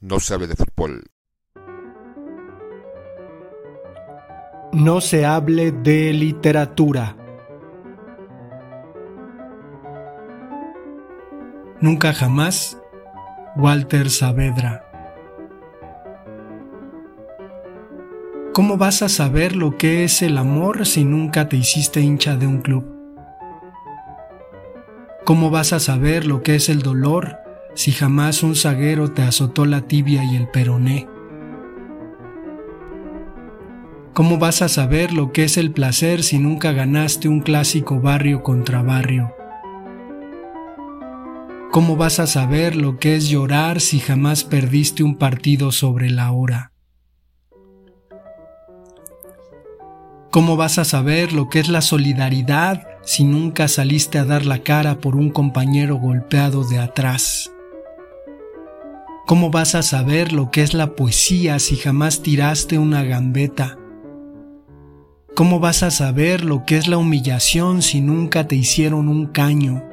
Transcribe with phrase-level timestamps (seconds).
[0.00, 1.10] No sabe de fútbol.
[4.72, 7.16] No se hable de literatura.
[11.80, 12.80] Nunca jamás,
[13.56, 14.84] Walter Saavedra.
[18.52, 22.46] ¿Cómo vas a saber lo que es el amor si nunca te hiciste hincha de
[22.46, 22.84] un club?
[25.24, 27.47] ¿Cómo vas a saber lo que es el dolor
[27.78, 31.06] si jamás un zaguero te azotó la tibia y el peroné?
[34.12, 38.42] ¿Cómo vas a saber lo que es el placer si nunca ganaste un clásico barrio
[38.42, 39.32] contra barrio?
[41.70, 46.32] ¿Cómo vas a saber lo que es llorar si jamás perdiste un partido sobre la
[46.32, 46.72] hora?
[50.32, 54.64] ¿Cómo vas a saber lo que es la solidaridad si nunca saliste a dar la
[54.64, 57.52] cara por un compañero golpeado de atrás?
[59.28, 63.76] ¿Cómo vas a saber lo que es la poesía si jamás tiraste una gambeta?
[65.34, 69.84] ¿Cómo vas a saber lo que es la humillación si nunca te hicieron un caño?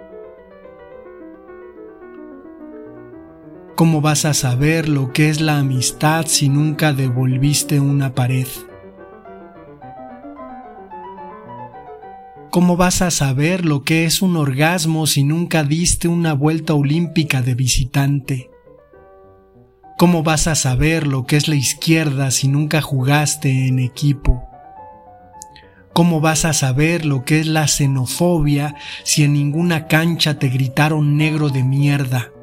[3.76, 8.48] ¿Cómo vas a saber lo que es la amistad si nunca devolviste una pared?
[12.52, 17.42] ¿Cómo vas a saber lo que es un orgasmo si nunca diste una vuelta olímpica
[17.42, 18.55] de visitante?
[19.98, 24.44] ¿Cómo vas a saber lo que es la izquierda si nunca jugaste en equipo?
[25.94, 31.16] ¿Cómo vas a saber lo que es la xenofobia si en ninguna cancha te gritaron
[31.16, 32.34] negro de mierda?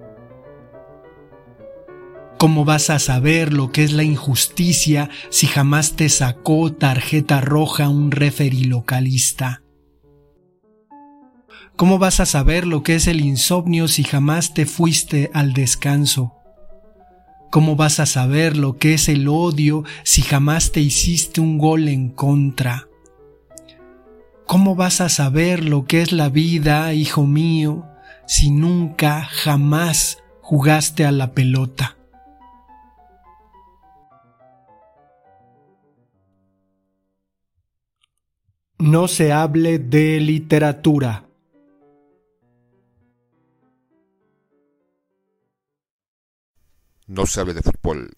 [2.39, 7.91] ¿Cómo vas a saber lo que es la injusticia si jamás te sacó tarjeta roja
[7.91, 9.63] un referi localista?
[11.77, 16.42] ¿Cómo vas a saber lo que es el insomnio si jamás te fuiste al descanso?
[17.53, 21.87] ¿Cómo vas a saber lo que es el odio si jamás te hiciste un gol
[21.89, 22.89] en contra?
[24.47, 27.87] ¿Cómo vas a saber lo que es la vida, hijo mío,
[28.27, 31.99] si nunca, jamás jugaste a la pelota?
[38.79, 41.27] No se hable de literatura.
[47.13, 48.11] No sabe de fútbol.